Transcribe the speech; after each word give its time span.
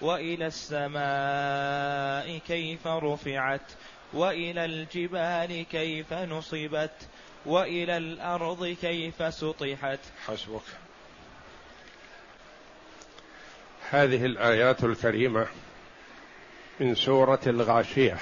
وإلى 0.00 0.46
السماء 0.46 2.38
كيف 2.38 2.86
رفعت 2.86 3.72
وإلى 4.12 4.64
الجبال 4.64 5.66
كيف 5.70 6.12
نصبت 6.12 7.08
وإلى 7.46 7.96
الأرض 7.96 8.76
كيف 8.80 9.34
سطحت. 9.34 9.98
حسبك. 10.26 10.62
هذه 13.90 14.24
الآيات 14.24 14.84
الكريمة 14.84 15.46
من 16.80 16.94
سورة 16.94 17.40
الغاشية 17.46 18.16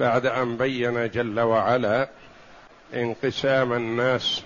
بعد 0.00 0.26
أن 0.26 0.56
بين 0.56 1.08
جل 1.08 1.40
وعلا 1.40 2.08
انقسام 2.94 3.72
الناس 3.72 4.42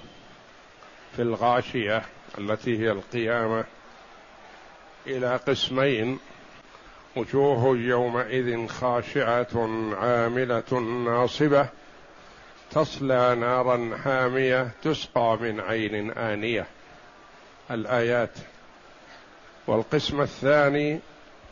في 1.17 1.23
الغاشية 1.23 2.03
التي 2.39 2.79
هي 2.79 2.91
القيامة. 2.91 3.65
إلى 5.07 5.41
قسمين. 5.49 6.19
وجوه 7.17 7.77
يومئذ 7.79 8.67
خاشعة 8.67 9.69
عاملة 9.97 10.81
ناصبة. 11.05 11.69
تصلى 12.71 13.35
نارا 13.35 13.97
حامية 14.05 14.71
تسقى 14.83 15.39
من 15.41 15.61
عين 15.61 16.11
آنية. 16.11 16.67
الآيات. 17.71 18.35
والقسم 19.67 20.21
الثاني. 20.21 21.01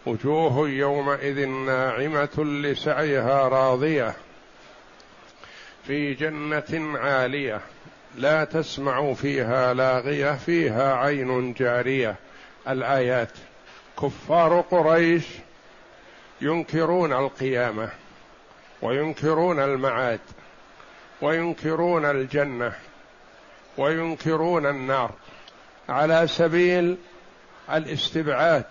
وجوه 0.06 0.68
يومئذ 0.68 1.48
ناعمة 1.48 2.44
لسعيها 2.44 3.48
راضية. 3.48 4.14
في 5.86 6.14
جنة 6.14 6.98
عالية. 6.98 7.60
لا 8.16 8.44
تسمع 8.44 9.12
فيها 9.12 9.74
لاغية. 9.74 10.32
فيها 10.32 10.94
عين 10.94 11.52
جارية. 11.52 12.16
الآيات. 12.68 13.30
كفار 14.02 14.60
قريش 14.60 15.24
ينكرون 16.40 17.12
القيامة 17.12 17.90
وينكرون 18.82 19.60
المعاد 19.60 20.20
وينكرون 21.22 22.04
الجنة 22.04 22.72
وينكرون 23.78 24.66
النار 24.66 25.10
على 25.88 26.26
سبيل 26.26 26.96
الاستبعاد 27.72 28.66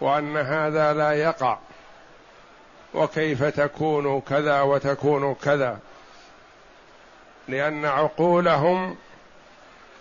وأن 0.00 0.36
هذا 0.36 0.92
لا 0.92 1.12
يقع. 1.12 1.58
وكيف 2.94 3.44
تكون 3.44 4.20
كذا 4.20 4.60
وتكون 4.60 5.34
كذا؟ 5.34 5.78
لأن 7.48 7.84
عقولهم 7.84 8.96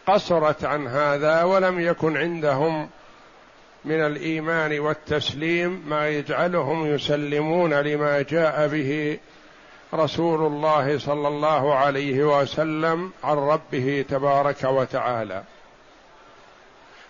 قصرت 0.08 0.66
عن 0.66 0.88
هذا 0.88 1.44
ولم 1.44 1.80
يكن 1.80 2.18
عندهم 2.18 2.90
من 3.86 4.06
الإيمان 4.06 4.80
والتسليم 4.80 5.84
ما 5.88 6.10
يجعلهم 6.10 6.86
يسلمون 6.86 7.73
لما 7.73 8.22
جاء 8.22 8.68
به 8.68 9.20
رسول 9.94 10.48
الله 10.48 11.00
صلى 11.00 11.28
الله 11.28 11.76
عليه 11.76 12.40
وسلم 12.40 13.12
عن 13.23 13.38
ربه 13.38 14.05
تبارك 14.10 14.64
وتعالى. 14.64 15.44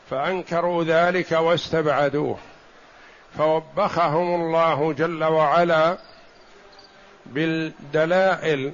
فأنكروا 0.10 0.84
ذلك 0.84 1.32
واستبعدوه. 1.32 2.38
فوبخهم 3.38 4.42
الله 4.42 4.94
جل 4.94 5.24
وعلا 5.24 5.98
بالدلائل 7.26 8.74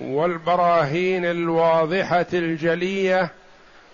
والبراهين 0.00 1.24
الواضحة 1.24 2.26
الجلية 2.32 3.30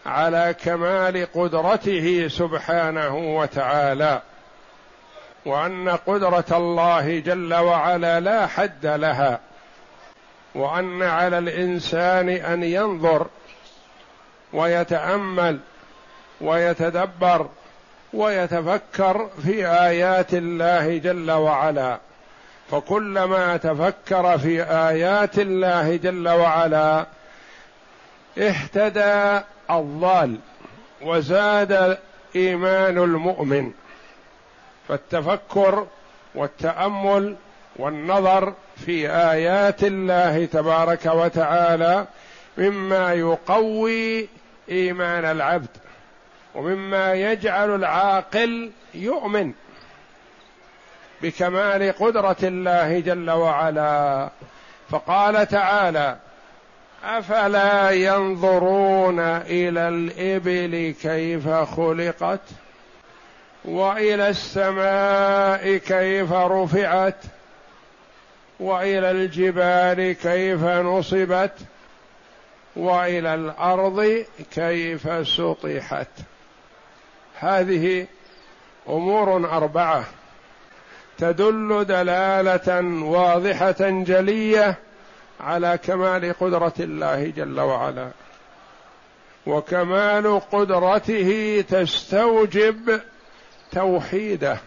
على 0.07 0.55
كمال 0.65 1.27
قدرته 1.35 2.29
سبحانه 2.29 3.17
وتعالى. 3.17 4.23
وأن 5.47 5.89
قدرة 5.89 6.45
الله 6.53 7.19
جل 7.19 7.55
وعلا 7.55 8.21
لا 8.21 8.47
حد 8.47 8.87
لها. 8.87 9.41
وأن 10.55 11.03
على 11.03 11.39
الإنسان 11.39 12.29
أن 12.29 12.63
ينظر 12.63 13.27
ويتأمل 14.53 15.59
ويتدبر 16.41 17.49
ويتفكر 18.13 19.29
في 19.43 19.67
آيات 19.67 20.35
الله 20.35 20.99
جل 20.99 21.31
وعلا. 21.31 21.99
فكلما 22.71 23.57
تفكر 23.57 24.39
في 24.39 24.63
آيات 24.63 25.39
الله 25.39 25.97
جل 25.97 26.29
وعلا 26.29 27.07
اهتدى 28.39 29.41
الضال 29.71 30.39
وزاد 31.03 31.99
إيمان 32.37 32.99
المؤمن. 32.99 33.73
فالتفكر 34.89 35.87
والتأمل 36.35 37.37
والنظر 37.77 38.55
في 38.77 39.11
آيات 39.11 39.85
الله 39.85 40.45
تبارك 40.45 41.07
وتعالى 41.07 42.07
مما 42.59 43.13
يقوي 43.13 44.29
إيمان 44.69 45.25
العبد 45.25 45.77
ومما 46.55 47.15
يجعل 47.15 47.75
العاقل 47.75 48.71
يؤمن. 48.95 49.53
بكمال 51.23 51.93
قدرة 51.93 52.37
الله 52.43 53.01
جل 53.01 53.31
وعلا. 53.31 54.31
فقال 54.91 55.49
تعالى 55.49 56.17
أفلا 57.05 57.91
ينظرون 57.91 59.21
إلى 59.21 59.89
الإبل 59.89 60.95
كيف 61.03 61.49
خلقت 61.49 62.41
وإلى 63.65 64.29
السماء 64.29 65.77
كيف 65.77 66.33
رفعت 66.33 67.17
وإلى 68.61 69.11
الجبال 69.11 70.13
كيف 70.13 70.65
نصبت 70.65 71.53
وإلى 72.77 73.35
الأرض 73.35 74.25
كيف 74.55 75.29
سطحت. 75.29 76.09
هذه 77.39 78.07
أمور 78.89 79.37
أربعة. 79.37 80.05
تدل 81.21 81.85
دلالة 81.89 82.81
واضحة 83.05 83.77
جلية 83.81 84.79
على 85.41 85.79
كمال 85.85 86.35
قدرة 86.41 86.73
الله 86.81 87.27
جل 87.37 87.61
وعلا. 87.61 88.11
وكمال 89.47 90.41
قدرته 90.53 91.65
تستوجب 91.69 93.01
توحيده. 93.73 94.59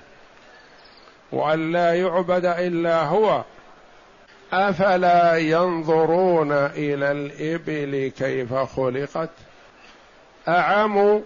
وأن 1.32 1.72
لا 1.72 1.94
يعبد 1.94 2.46
إلا 2.46 3.04
هو. 3.04 3.44
أفلا 4.54 5.38
ينظرون 5.38 6.52
إلى 6.52 7.12
الإبل 7.12 8.12
كيف 8.18 8.54
خلقت؟ 8.54 9.30
اعموا 10.48 11.22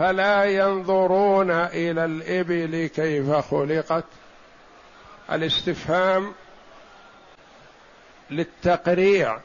فلا 0.00 0.44
ينظرون 0.44 1.50
إلى 1.50 2.04
الإبل 2.04 2.86
كيف 2.86 3.30
خلقت. 3.30 4.04
الاستفهام 5.32 6.32
للتقريع 8.30 9.38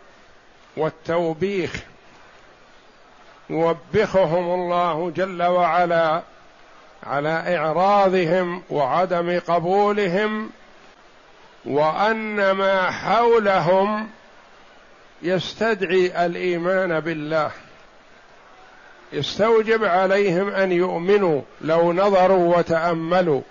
والتوبيخ. 0.77 1.71
يوبخهم 3.49 4.61
الله 4.61 5.11
جل 5.15 5.43
وعلا 5.43 6.21
على 7.03 7.57
إعراضهم 7.57 8.63
وعدم 8.69 9.39
قبولهم 9.47 10.49
وأن 11.65 12.51
ما 12.51 12.91
حولهم 12.91 14.09
يستدعي 15.21 16.25
الإيمان 16.25 16.99
بالله. 16.99 17.51
يستوجب 19.15 19.83
عليهم 19.83 20.49
أن 20.49 20.71
يؤمنوا 20.71 21.41
لو 21.61 21.93
نظروا 21.93 22.57
وتأملوا. 22.57 23.41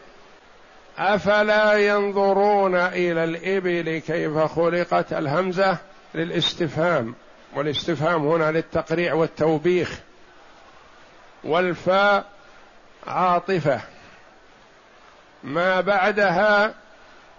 أفلا 0.99 1.73
ينظرون 1.73 2.75
إلى 2.75 3.25
الإبل 3.25 3.99
كيف 3.99 4.39
خلقت 4.39 5.13
الهمزة 5.13 5.79
للاستفهام 6.15 7.15
والاستفهام 7.55 8.27
هنا 8.27 8.53
للتقريع 8.53 9.15
والتوبيخ. 9.15 10.01
والفاء 11.45 12.25
عاطفة. 13.07 13.81
ما 15.45 15.81
بعدها 15.81 16.75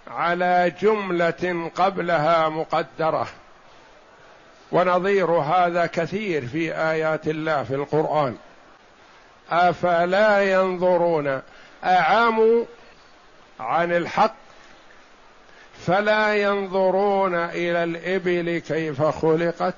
على 0.08 0.72
جملة 0.80 1.70
قبلها 1.74 2.48
مقدرة. 2.48 3.28
ونظير 4.72 5.30
هذا 5.30 5.86
كثير 5.86 6.46
في 6.46 6.74
آيات 6.74 7.28
الله 7.28 7.62
في 7.62 7.74
القرآن. 7.74 8.36
أفلا 9.50 10.52
ينظرون 10.52 11.40
اعاموا 11.84 12.64
عن 13.60 13.92
الحق؟ 13.92 14.34
فلا 15.86 16.34
ينظرون 16.34 17.34
إلى 17.34 17.84
الإبل 17.84 18.58
كيف 18.58 19.02
خلقت؟ 19.02 19.74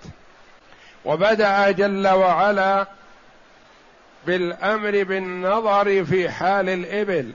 وبدأ 1.05 1.71
جل 1.71 2.09
وعلا 2.09 2.87
بالأمر 4.27 5.05
بالنظر 5.05 6.05
في 6.05 6.31
حال 6.31 6.69
الإبل. 6.69 7.33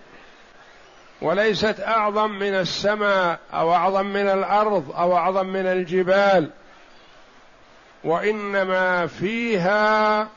وليست 1.21 1.79
أعظم 1.79 2.31
من 2.31 2.53
السماء 2.53 3.39
أو 3.53 3.73
أعظم 3.73 4.05
من 4.05 4.29
الأرض 4.29 4.91
أو 4.97 5.17
أعظم 5.17 5.45
من 5.45 5.65
الجبال. 5.65 6.49
وإنما 8.03 9.07
فيها 9.07 10.27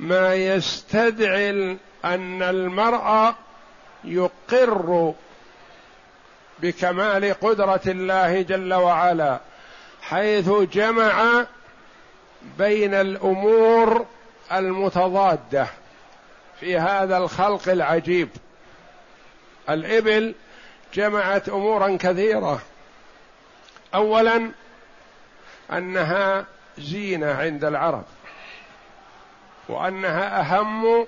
ما 0.00 0.34
يستدعي 0.34 1.76
أن 2.04 2.42
المرء 2.42 3.34
يقر 4.04 5.14
بكمال 6.58 7.34
قدرة 7.40 7.80
الله 7.86 8.42
جل 8.42 8.74
وعلا 8.74 9.40
حيث 10.02 10.50
جمع 10.50 11.46
بين 12.58 12.94
الأمور 12.94 14.06
المتضادة. 14.52 15.66
في 16.60 16.78
هذا 16.78 17.16
الخلق 17.16 17.68
العجيب. 17.68 18.28
الإبل 19.70 20.34
جمعت 20.94 21.48
أمورا 21.48 21.96
كثيرة. 22.00 22.60
اولا 23.94 24.50
أنها 25.72 26.46
زينة 26.78 27.32
عند 27.32 27.64
العرب 27.64 28.04
وأنها 29.68 30.40
أهم 30.40 31.06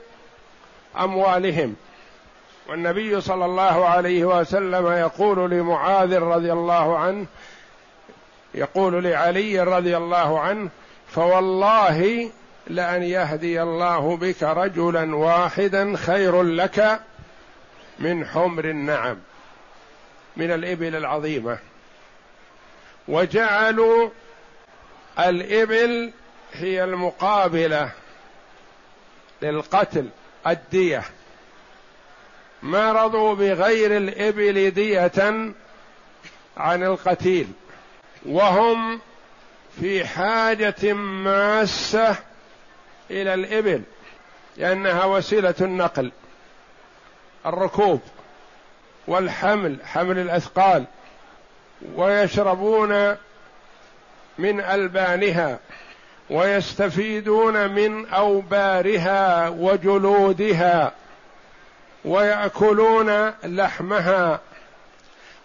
أموالهم. 0.99 1.77
والنبي 2.69 3.21
صلى 3.21 3.45
الله 3.45 3.87
عليه 3.87 4.25
وسلم 4.25 4.87
يقول 4.87 5.51
لمعاذ 5.51 6.19
رضي 6.19 6.53
الله 6.53 6.99
عنه 6.99 7.27
يقول 8.55 9.05
لعلي 9.05 9.61
رضي 9.61 9.97
الله 9.97 10.41
عنه 10.41 10.69
فوالله 11.09 12.31
لأن 12.67 13.03
يهدي 13.03 13.63
الله 13.63 14.17
بك 14.17 14.43
رجلا 14.43 15.17
واحدا 15.17 15.97
خير 15.97 16.43
لك 16.43 17.01
من 17.99 18.27
حمر 18.27 18.65
النعم 18.65 19.17
من 20.37 20.51
الإبل 20.51 20.97
العظيمة. 20.97 21.59
وجعلوا 23.09 24.11
الإبل 25.19 26.13
هي 26.53 26.85
المقابلة 26.85 27.91
للقتل 29.43 30.09
الدية. 30.47 31.03
ما 32.63 32.93
رضوا 32.93 33.35
بغير 33.35 33.97
الإبل 33.97 34.71
دية 34.71 35.53
عن 36.57 36.83
القتيل. 36.83 37.47
وهم 38.27 39.01
في 39.81 40.07
حاجة 40.07 40.93
ماسة 40.93 42.17
إلى 43.11 43.35
الإبل 43.35 43.83
لأنها 44.57 45.05
وسيلة 45.05 45.55
النقل 45.61 46.13
الركوب 47.47 48.01
والحمل 49.07 49.77
حمل 49.85 50.19
الأثقال. 50.19 50.85
ويشربون 51.95 53.17
من 54.41 54.61
ألبانها 54.61 55.59
ويستفيدون 56.31 57.71
من 57.71 58.09
أوبارها 58.09 59.49
وجلودها 59.49 60.93
ويأكلون 62.05 63.33
لحمها 63.45 64.41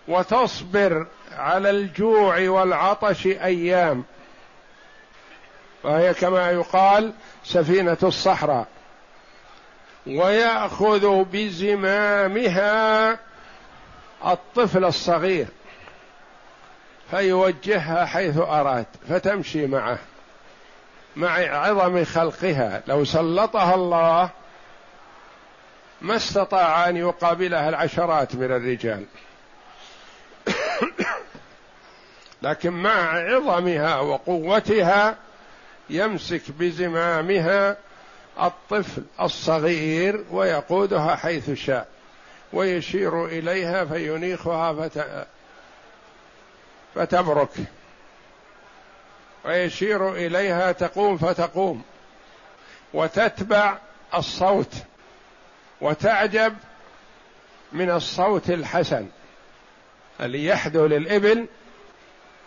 وتصبر 0.07 1.07
على 1.37 1.69
الجوع 1.69 2.49
والعطش 2.49 3.25
أيام. 3.25 4.03
وهي 5.83 6.13
كما 6.13 6.51
يقال 6.51 7.13
سفينة 7.43 7.97
الصحراء. 8.03 8.67
ويأخذ 10.07 11.23
بزمامها 11.23 13.11
الطفل 14.25 14.85
الصغير. 14.85 15.47
فيوجهها 17.11 18.05
حيث 18.05 18.37
أراد 18.37 18.85
فتمشي 19.09 19.67
معه 19.67 19.99
مع 21.15 21.29
عظم 21.31 22.05
خلقها 22.05 22.81
لو 22.87 23.05
سلطها 23.05 23.75
الله 23.75 24.29
ما 26.01 26.15
استطاع 26.15 26.89
أن 26.89 26.97
يقابلها 26.97 27.69
العشرات 27.69 28.35
من 28.35 28.51
الرجال 28.51 29.05
لكن 32.41 32.71
مع 32.73 33.19
عظمها 33.19 33.99
وقوتها 33.99 35.17
يمسك 35.89 36.41
بزمامها 36.59 37.77
الطفل 38.41 39.03
الصغير 39.21 40.25
ويقودها 40.31 41.15
حيث 41.15 41.51
شاء 41.51 41.87
ويشير 42.53 43.25
إليها 43.25 43.85
فينيخها. 43.85 44.89
فتبرك 46.95 47.49
ويشير 49.45 50.13
إليها 50.13 50.71
تقوم 50.71 51.17
فتقوم 51.17 51.83
وتتبع 52.93 53.77
الصوت 54.15 54.73
وتعجب 55.81 56.55
من 57.73 57.89
الصوت 57.89 58.49
الحسن 58.49 59.07
اللي 60.21 60.45
يحدو 60.45 60.85
للإبل 60.85 61.47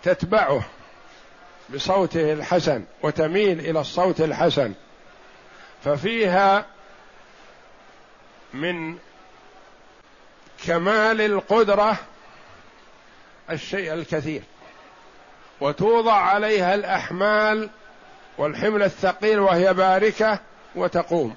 تتبعه 0.02 0.62
بصوته 1.74 2.32
الحسن 2.32 2.84
وتميل 3.02 3.60
إلى 3.60 3.80
الصوت 3.80 4.20
الحسن 4.20 4.74
ففيها 5.84 6.66
من 8.54 8.98
كمال 10.66 11.20
القدرة 11.20 11.96
الشيء 13.50 13.94
الكثير. 13.94 14.42
وتوضع 15.60 16.14
عليها 16.14 16.74
الأحمال 16.74 17.70
والحمل 18.38 18.82
الثقيل 18.82 19.38
وهي 19.40 19.74
باركة 19.74 20.40
وتقوم. 20.74 21.34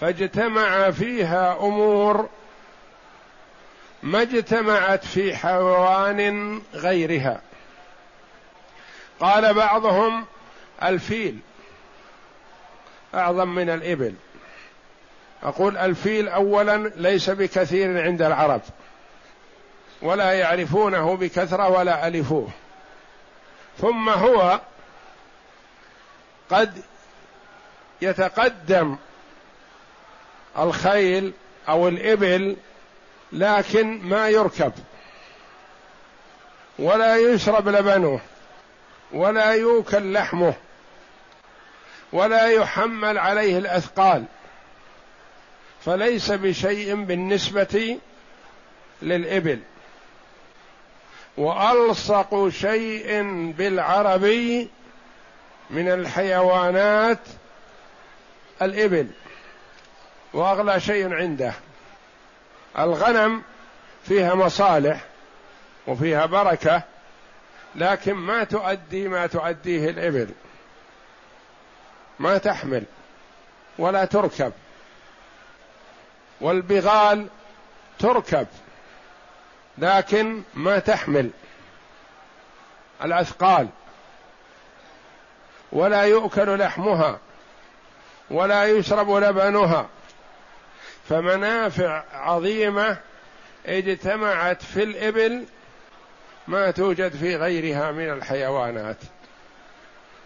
فاجتمع 0.00 0.90
فيها 0.90 1.58
أمور 1.60 2.28
ما 4.02 4.22
اجتمعت 4.22 5.04
في 5.04 5.36
حيوان 5.36 6.62
غيرها. 6.74 7.40
قال 9.20 9.54
بعضهم 9.54 10.24
الفيل 10.82 11.38
أعظم 13.14 13.54
من 13.54 13.70
الإبل. 13.70 14.14
أقول 15.42 15.76
الفيل 15.76 16.28
اولا 16.28 16.92
ليس 16.96 17.30
بكثير 17.30 18.02
عند 18.02 18.22
العرب. 18.22 18.60
ولا 20.02 20.32
يعرفونه 20.32 21.16
بكثرة 21.16 21.68
ولا 21.68 22.06
ألفوه. 22.08 22.48
ثم 23.78 24.08
هو 24.08 24.60
قد 26.50 26.82
يتقدم 28.02 28.96
الخيل 30.58 31.32
أو 31.68 31.88
الإبل 31.88 32.56
لكن 33.32 34.00
ما 34.02 34.28
يركب 34.28 34.72
ولا 36.78 37.16
يشرب 37.16 37.68
لبنه 37.68 38.20
ولا 39.12 39.50
يوكل 39.52 40.12
لحمه 40.12 40.54
ولا 42.12 42.46
يحمل 42.46 43.18
عليه 43.18 43.58
الأثقال. 43.58 44.24
فليس 45.84 46.30
بشيء 46.30 46.94
بالنسبة 46.94 47.98
للإبل. 49.02 49.60
وألصق 51.38 52.48
شيء 52.48 53.22
بالعربي 53.52 54.70
من 55.70 55.88
الحيوانات 55.88 57.18
الإبل 58.62 59.08
وأغلى 60.32 60.80
شيء 60.80 61.14
عنده. 61.14 61.52
الغنم 62.78 63.42
فيها 64.04 64.34
مصالح 64.34 65.04
وفيها 65.86 66.26
بركة 66.26 66.82
لكن 67.74 68.14
ما 68.14 68.44
تؤدي 68.44 69.08
ما 69.08 69.26
تؤديه 69.26 69.90
الإبل. 69.90 70.28
ما 72.18 72.38
تحمل 72.38 72.84
ولا 73.78 74.04
تركب 74.04 74.52
والبغال 76.40 77.26
تركب. 77.98 78.46
لكن 79.80 80.42
ما 80.54 80.78
تحمل 80.78 81.30
الأثقال. 83.04 83.68
ولا 85.72 86.02
يؤكل 86.02 86.58
لحمها 86.58 87.18
ولا 88.30 88.64
يشرب 88.64 89.10
لبنها. 89.10 89.88
فمنافع 91.08 92.04
عظيمة 92.12 92.96
اجتمعت 93.66 94.62
في 94.62 94.82
الإبل 94.82 95.44
ما 96.48 96.70
توجد 96.70 97.16
في 97.16 97.36
غيرها 97.36 97.92
من 97.92 98.10
الحيوانات. 98.10 98.96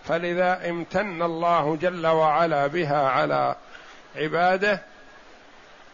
فلذا 0.05 0.71
امتن 0.71 1.23
الله 1.23 1.77
جل 1.77 2.07
وعلا 2.07 2.67
بها 2.67 3.09
على 3.09 3.57
عباده 4.17 4.83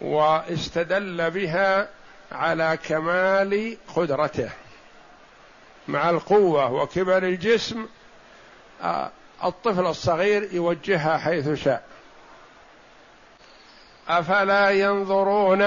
واستدل 0.01 1.31
بها 1.31 1.89
على 2.33 2.79
كمال 2.85 3.77
قدرته 3.97 4.51
مع 5.89 6.11
القوة 6.11 6.73
وكبر 6.73 7.19
الجسم 7.23 7.87
الطفل 9.45 9.87
الصغير 9.87 10.49
يوجهها 10.53 11.19
حيث 11.19 11.65
شاء. 11.65 11.85
أفلا 14.09 14.71
ينظرون 14.71 15.63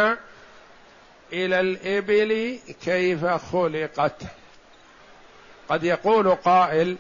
إلى 1.34 1.60
الإبل 1.60 2.60
كيف 2.84 3.26
خلقت؟ 3.26 4.22
قد 5.70 5.84
يقول 5.84 6.36
قائل 6.36 6.98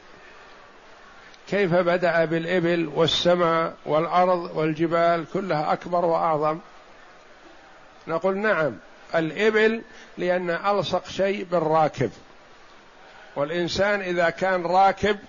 كيف 1.48 1.74
بدأ 1.74 2.26
بالإبل 2.26 2.92
والسماء 2.96 3.76
والأرض 3.86 4.52
والجبال 4.56 5.26
كلها 5.34 5.74
أكبر 5.74 6.06
وأعظم؟ 6.06 6.60
نقول 8.08 8.38
نعم. 8.38 8.78
الإبل 9.16 9.82
لأن 10.18 10.50
ألصق 10.50 11.08
شيء 11.08 11.44
بالراكب. 11.44 12.12
والإنسان 13.36 14.02
إذا 14.02 14.30
كان 14.30 14.66
راكب 14.66 15.20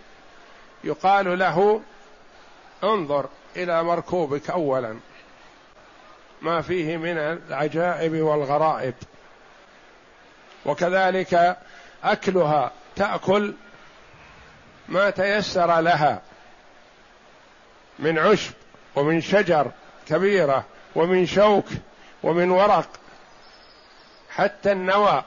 يقال 0.85 1.39
له 1.39 1.81
انظر 2.85 3.29
إلى 3.57 3.83
مركوبك 3.83 4.51
اولا. 4.51 4.99
ما 6.43 6.63
فيه 6.63 6.97
من 6.97 7.19
العجائب 7.19 8.15
والغرائب. 8.15 8.95
وكذلك 10.67 11.57
أكلها 12.05 12.73
تأكل 12.97 13.55
ما 14.89 15.11
تيسر 15.11 15.81
لها 15.81 16.23
من 17.99 18.19
عشب 18.19 18.53
ومن 18.95 19.21
شجر 19.21 19.71
كبيرة 20.09 20.65
ومن 20.95 21.27
شوك 21.27 21.67
ومن 22.23 22.51
ورق. 22.51 22.89
حتى 24.37 24.73
النوى 24.73 25.25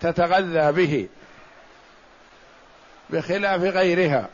تتغذى 0.00 0.72
به 0.72 1.08
بخلاف 3.10 3.60
غيرها. 3.60 4.28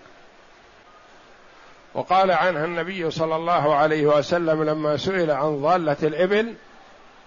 وقال 1.95 2.31
عنها 2.31 2.65
النبي 2.65 3.11
صلى 3.11 3.37
الله 3.37 3.75
عليه 3.75 4.07
وسلم 4.07 4.63
لما 4.65 4.97
سئل 4.97 5.31
عن 5.31 5.63
ضالة 5.63 5.97
الإبل 6.03 6.55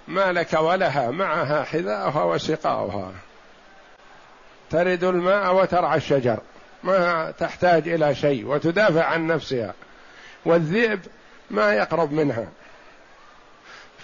ما 0.07 0.31
لك 0.31 0.53
ولها 0.53 1.11
معها 1.11 1.63
حذاؤها 1.63 2.23
وسقاؤها. 2.23 3.11
ترد 4.69 5.03
الماء 5.03 5.55
وترعى 5.55 5.97
الشجر. 5.97 6.39
ما 6.83 7.31
تحتاج 7.31 7.87
إلى 7.87 8.15
شيء 8.15 8.45
وتدافع 8.45 9.03
عن 9.03 9.27
نفسها. 9.27 9.73
والذئب 10.45 10.99
ما 11.51 11.73
يقرب 11.73 12.11
منها. 12.11 12.47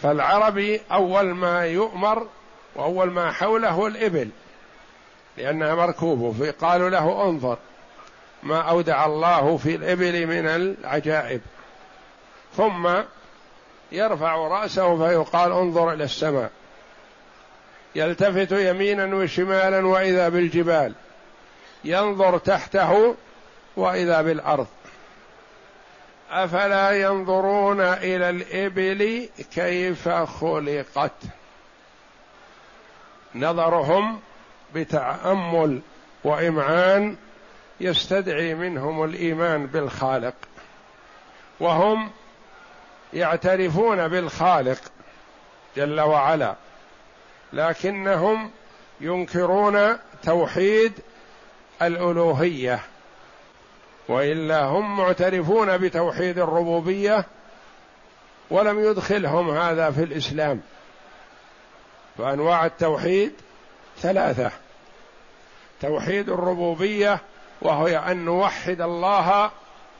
فالعربي 0.01 0.81
أول 0.91 1.25
ما 1.25 1.65
يؤمر 1.65 2.27
وأول 2.75 3.11
ما 3.11 3.31
حوله 3.31 3.87
الإبل 3.87 4.29
لأنها 5.37 5.75
مركوبة 5.75 6.51
قالوا 6.51 6.89
له 6.89 7.23
انظر 7.23 7.57
ما 8.43 8.61
أودع 8.61 9.05
الله 9.05 9.57
في 9.57 9.75
الإبل 9.75 10.27
من 10.27 10.47
العجائب. 10.47 11.41
ثم 12.57 12.89
يرفع 13.91 14.35
رأسه 14.35 15.07
فيقال 15.07 15.51
انظر 15.51 15.93
إلى 15.93 16.03
السماء. 16.03 16.51
يلتفت 17.95 18.51
يمينا 18.51 19.15
وشمالا 19.15 19.87
وإذا 19.87 20.29
بالجبال. 20.29 20.93
ينظر 21.83 22.37
تحته 22.37 23.15
وإذا 23.75 24.21
بالأرض. 24.21 24.67
أفلا 26.31 26.91
ينظرون 27.01 27.81
إلى 27.81 28.29
الإبل 28.29 29.29
كيف 29.55 30.09
خلقت؟ 30.09 31.11
نظرهم 33.35 34.19
بتأمل 34.75 35.81
وإمعان 36.23 37.17
يستدعي 37.79 38.55
منهم 38.55 39.03
الإيمان 39.03 39.67
بالخالق 39.67 40.33
وهم 41.59 42.09
يعترفون 43.13 44.07
بالخالق 44.07 44.79
جل 45.77 46.01
وعلا 46.01 46.55
لكنهم 47.53 48.51
ينكرون 49.01 49.97
توحيد 50.23 50.93
الألوهية 51.81 52.79
وإلا 54.07 54.63
هم 54.65 54.97
معترفون 54.97 55.77
بتوحيد 55.77 56.39
الربوبية 56.39 57.25
ولم 58.49 58.79
يدخلهم 58.79 59.49
هذا 59.49 59.91
في 59.91 60.03
الإسلام. 60.03 60.61
فأنواع 62.17 62.65
التوحيد 62.65 63.31
ثلاثة. 64.01 64.51
توحيد 65.81 66.29
الربوبية 66.29 67.19
وهو 67.61 67.87
أن 67.87 68.25
نوحد 68.25 68.81
الله 68.81 69.51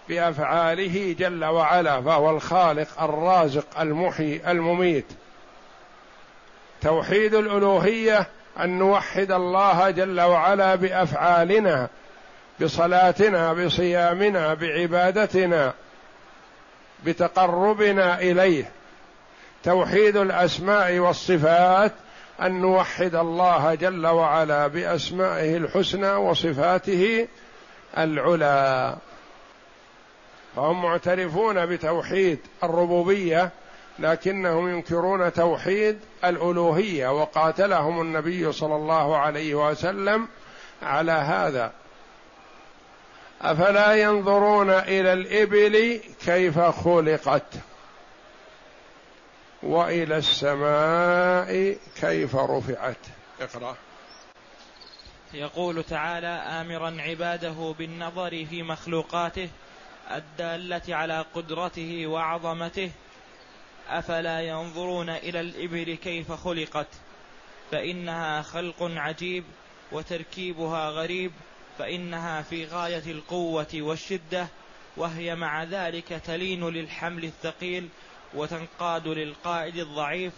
بأفعاله 0.10 1.16
جل 1.20 1.46
وعلا 1.46 2.02
فهو 2.02 2.30
الخالق 2.30 3.02
الرازق 3.02 3.80
المحيي 3.80 4.52
المميت. 4.52 5.06
توحيد 6.82 7.34
الألوهية 7.34 8.28
أن 8.60 8.80
نوحد 8.80 9.32
الله 9.32 9.90
جل 9.90 10.22
وعلا 10.22 10.76
بأفعالنا 10.76 11.88
بصلاتنا 12.62 13.54
بصيامنا 13.54 14.54
بعبادتنا 14.54 15.74
بتقربنا 17.06 18.20
إليه. 18.20 18.72
توحيد 19.64 20.18
الأسماء 20.18 21.00
والصفات 21.00 21.92
أن 22.42 22.62
نوحد 22.62 23.16
الله 23.16 23.76
جل 23.76 24.08
وعلا 24.08 24.68
بأسمائه 24.68 25.58
الحسنى 25.58 26.12
وصفاته 26.12 27.28
العلا 27.98 28.96
فهم 30.56 30.82
معترفون 30.82 31.66
بتوحيد 31.66 32.40
الربوبية 32.64 33.52
لكنهم 34.00 34.70
ينكرون 34.70 35.34
توحيد 35.34 36.00
الألوهية 36.26 37.22
وقاتلهم 37.22 38.02
النبي 38.02 38.52
صلى 38.52 38.76
الله 38.76 39.18
عليه 39.18 39.70
وسلم 39.70 40.28
على 40.84 41.12
هذا. 41.12 41.72
أفلا 43.42 43.96
ينظرون 43.96 44.70
إلى 44.70 45.14
الإبل 45.14 46.00
كيف 46.26 46.60
خلقت؟ 46.60 47.44
وإلى 49.64 50.18
السماء 50.18 51.78
كيف 52.02 52.36
رفعت. 52.36 52.98
اقرأ. 53.42 53.76
يقول 55.34 55.84
تعالى 55.84 56.28
امرا 56.28 57.02
عباده 57.02 57.76
بالنظر 57.80 58.46
في 58.46 58.64
مخلوقاته 58.64 59.50
الدالة 60.12 60.96
على 60.96 61.26
قدرته 61.36 62.08
وعظمته. 62.08 62.92
أفلا 63.90 64.42
ينظرون 64.42 65.10
إلى 65.10 65.40
الإبل 65.40 65.96
كيف 65.96 66.32
خلقت؟ 66.32 66.88
فإنها 67.72 68.42
خلق 68.42 68.78
عجيب 68.82 69.44
وتركيبها 69.92 70.90
غريب. 70.90 71.32
فإنها 71.78 72.42
في 72.42 72.66
غاية 72.66 73.12
القوة 73.12 73.68
والشدة 73.74 74.48
وهي 74.98 75.36
مع 75.36 75.64
ذلك 75.64 76.22
تلين 76.26 76.70
للحمل 76.70 77.24
الثقيل 77.24 77.90
وتنقاد 78.34 79.08
للقائد 79.08 79.76
الضعيف. 79.76 80.34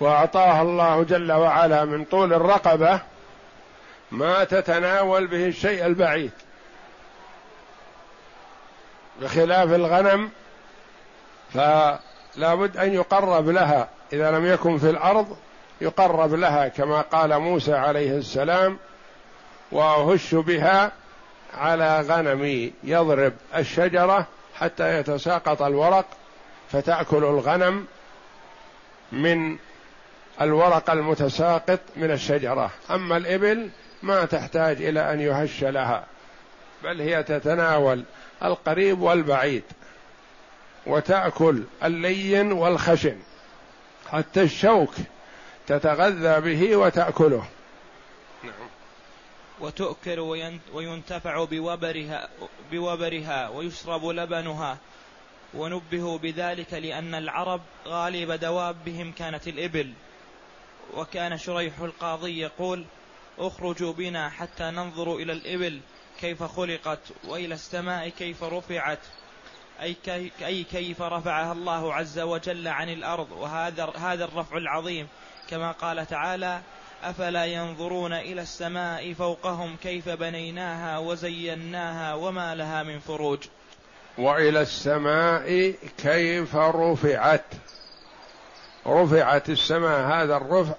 وأعطاها 0.00 0.62
الله 0.62 1.02
جل 1.02 1.32
وعلا 1.32 1.84
من 1.84 2.04
طول 2.04 2.32
الرقبة 2.32 3.00
ما 4.10 4.44
تتناول 4.44 5.26
به 5.26 5.46
الشيء 5.46 5.86
البعيد. 5.86 6.32
بخلاف 9.20 9.72
الغنم 9.72 10.30
فلا 11.52 12.54
بد 12.54 12.76
أن 12.76 12.94
يقرب 12.94 13.48
لها. 13.48 13.88
إذا 14.12 14.30
لم 14.30 14.46
يكن 14.46 14.78
في 14.78 14.90
الأرض 14.90 15.36
يقرب 15.80 16.34
لها 16.34 16.68
كما 16.68 17.00
قال 17.00 17.38
موسى 17.38 17.74
عليه 17.74 18.10
السلام 18.10 18.78
وأهش 19.72 20.34
بها 20.34 20.92
على 21.54 22.00
غنمي 22.00 22.72
يضرب 22.84 23.32
الشجرة 23.56 24.26
حتى 24.54 24.98
يتساقط 24.98 25.62
الورق 25.62 26.06
فتأكل 26.72 27.16
الغنم 27.16 27.86
من 29.12 29.56
الورق 30.40 30.90
المتساقط 30.90 31.80
من 31.96 32.10
الشجرة. 32.10 32.70
أما 32.90 33.16
الإبل 33.16 33.70
ما 34.02 34.24
تحتاج 34.24 34.82
إلى 34.82 35.12
أن 35.12 35.20
يهش 35.20 35.64
لها 35.64 36.06
بل 36.84 37.00
هي 37.00 37.22
تتناول 37.22 38.04
القريب 38.42 39.00
والبعيد 39.00 39.62
وتأكل 40.86 41.62
اللين 41.84 42.52
والخشن. 42.52 43.18
حتى 44.10 44.42
الشوك 44.42 44.94
تتغذى 45.66 46.40
به 46.40 46.76
وتأكله. 46.76 47.44
نعم. 48.44 48.52
وتؤكل 49.60 50.20
وينتفع 50.72 51.44
بوبرها 51.44 52.28
بوبرها 52.72 53.48
ويشرب 53.48 54.06
لبنها. 54.06 54.78
ونبهوا 55.56 56.18
بذلك 56.18 56.74
لأن 56.74 57.14
العرب 57.14 57.60
غالب 57.86 58.32
دوابهم 58.32 59.12
كانت 59.12 59.48
الإبل. 59.48 59.92
وكان 60.94 61.38
شريح 61.38 61.80
القاضي 61.80 62.40
يقول 62.40 62.84
اخرجوا 63.38 63.92
بنا 63.92 64.30
حتى 64.30 64.64
ننظر 64.64 65.16
إلى 65.16 65.32
الإبل 65.32 65.80
كيف 66.20 66.42
خلقت 66.42 67.00
وإلى 67.24 67.54
السماء 67.54 68.08
كيف 68.08 68.42
رفعت 68.42 68.98
أي, 69.80 69.94
كي 69.94 70.30
أي 70.44 70.64
كيف 70.64 71.02
رفعها 71.02 71.52
الله 71.52 71.94
عز 71.94 72.18
وجل 72.18 72.68
عن 72.68 72.88
الأرض. 72.88 73.32
وهذا 73.32 73.84
هذا 73.84 74.24
الرفع 74.24 74.56
العظيم. 74.56 75.08
كما 75.50 75.72
قال 75.72 76.06
تعالى 76.06 76.62
أفلا 77.02 77.44
ينظرون 77.44 78.12
إلى 78.12 78.42
السماء 78.42 79.12
فوقهم 79.12 79.76
كيف 79.76 80.08
بنيناها 80.08 80.98
وزيناها 80.98 82.14
وما 82.14 82.54
لها 82.54 82.82
من 82.82 82.98
فروج. 82.98 83.46
وإلى 84.18 84.60
السماء 84.60 85.74
كيف 85.98 86.56
رفعت؟ 86.56 87.44
رفعت 88.86 89.50
السماء 89.50 90.00
هذا 90.00 90.36
الرفع 90.36 90.74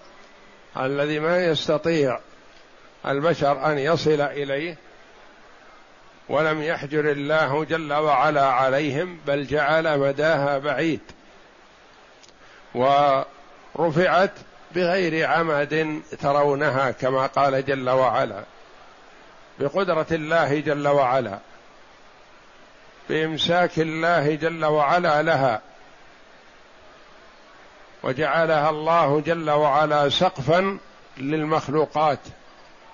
الذي 0.77 1.19
ما 1.19 1.45
يستطيع 1.45 2.19
البشر 3.05 3.71
أن 3.71 3.77
يصل 3.77 4.21
إليه 4.21 4.77
ولم 6.29 6.63
يحجر 6.63 7.11
الله 7.11 7.63
جل 7.63 7.93
وعلا 7.93 8.45
عليهم 8.45 9.19
بل 9.27 9.47
جعل 9.47 9.99
مداها 9.99 10.57
بعيد. 10.57 11.01
ورفعت 12.75 14.31
بغير 14.71 15.27
عمد 15.29 16.01
ترونها 16.19 16.91
كما 16.91 17.25
قال 17.25 17.65
جل 17.65 17.89
وعلا 17.89 18.43
بقدرة 19.59 20.07
الله 20.11 20.59
جل 20.59 20.87
وعلا. 20.87 21.39
بامساك 23.09 23.79
الله 23.79 24.35
جل 24.35 24.65
وعلا 24.65 25.21
لها 25.21 25.61
وجعلها 28.03 28.69
الله 28.69 29.19
جل 29.19 29.49
وعلا 29.49 30.09
سقفا 30.09 30.77
للمخلوقات 31.17 32.19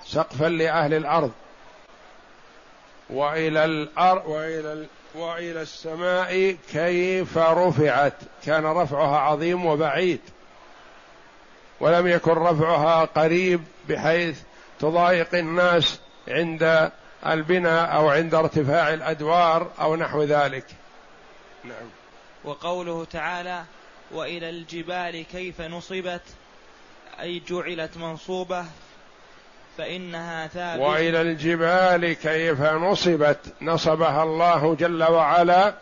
سقفا 0.06 0.46
لأهل 0.46 0.94
الأرض. 0.94 1.32
وإلى 3.10 3.66
الأرض 3.66 4.26
وإلى 4.26 4.86
وإلى 5.16 5.62
السماء 5.62 6.56
كيف 6.72 7.38
رفعت. 7.38 8.14
كان 8.46 8.66
رفعها 8.66 9.18
عظيم 9.18 9.66
وبعيد. 9.66 10.20
ولم 11.80 12.08
يكن 12.08 12.32
رفعها 12.32 13.06
قريب 13.06 13.64
بحيث 13.90 14.40
تضايق 14.80 15.36
الناس 15.36 16.00
عند 16.28 16.92
البناء 17.28 17.96
أو 17.96 18.10
عند 18.10 18.36
ارتفاع 18.36 18.94
الأدوار 18.94 19.72
أو 19.82 19.96
نحو 19.96 20.24
ذلك. 20.24 20.66
نعم. 21.64 21.90
وقوله 22.44 23.06
تعالى 23.06 23.64
وإلى 24.12 24.50
الجبال 24.50 25.26
كيف 25.32 25.62
نصبت 25.62 26.22
أي 27.20 27.42
جعلت 27.48 27.98
منصوبة 27.98 28.66
فإنها 29.78 30.48
ثابته 30.48 30.84
وإلى 30.84 31.22
الجبال 31.22 32.14
كيف 32.14 32.62
نصبت 32.62 33.40
نصبها 33.62 34.24
الله 34.24 34.76
جل 34.76 35.04
وعلا 35.04 35.74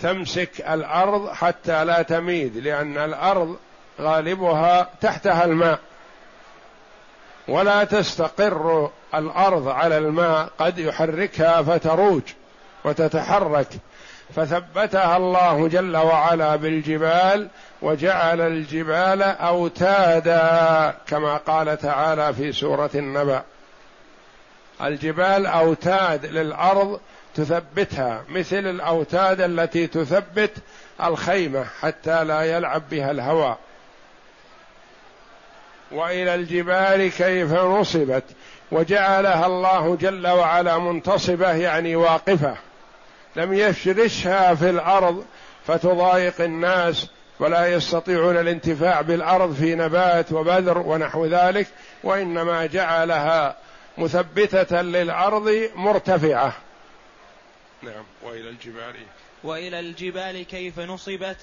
تمسك 0.00 0.60
الأرض 0.60 1.28
حتى 1.28 1.84
لا 1.84 2.02
تميد 2.02 2.56
لأن 2.56 2.98
الأرض 2.98 3.56
غالبها 4.00 4.90
تحتها 5.00 5.44
الماء. 5.44 5.78
ولا 7.48 7.84
تستقر 7.84 8.90
الأرض 9.14 9.68
على 9.68 9.98
الماء 9.98 10.48
قد 10.58 10.78
يحركها 10.78 11.62
فتروج 11.62 12.22
وتتحرك. 12.84 13.68
فثبتها 14.36 15.16
الله 15.16 15.68
جل 15.68 15.96
وعلا 15.96 16.56
بالجبال 16.56 17.48
وجعل 17.82 18.40
الجبال 18.40 19.22
أوتادا 19.22 20.94
كما 21.06 21.36
قال 21.36 21.78
تعالى 21.78 22.34
في 22.34 22.52
سورة 22.52 22.90
النبأ. 22.94 23.42
الجبال 24.82 25.46
أوتاد 25.46 26.26
للأرض 26.26 27.00
تثبتها 27.34 28.22
مثل 28.28 28.66
الأوتاد 28.66 29.40
التي 29.40 29.86
تثبت 29.86 30.52
الخيمة 31.04 31.64
حتى 31.80 32.24
لا 32.24 32.42
يلعب 32.42 32.82
بها 32.90 33.10
الهواء. 33.10 33.58
وإلى 35.92 36.34
الجبال 36.34 37.10
كيف 37.10 37.52
نصبت 37.52 38.24
وجعلها 38.72 39.46
الله 39.46 39.96
جل 39.96 40.26
وعلا 40.26 40.78
منتصبة 40.78 41.52
يعني 41.52 41.96
واقفة. 41.96 42.56
لم 43.36 43.52
يفرشها 43.52 44.54
في 44.54 44.70
الأرض 44.70 45.24
فتضايق 45.66 46.40
الناس 46.40 47.06
ولا 47.40 47.66
يستطيعون 47.66 48.36
الانتفاع 48.36 49.00
بالأرض 49.00 49.54
في 49.54 49.74
نبات 49.74 50.32
وبذر 50.32 50.78
ونحو 50.78 51.26
ذلك 51.26 51.66
وإنما 52.04 52.66
جعلها 52.66 53.56
مثبتة 53.98 54.82
للأرض 54.82 55.68
مرتفعة. 55.74 56.52
نعم 57.82 58.04
وإلى 58.22 58.48
الجبال. 58.48 58.94
وإلى 59.44 59.80
الجبال 59.80 60.42
كيف 60.42 60.78
نصبت 60.78 61.36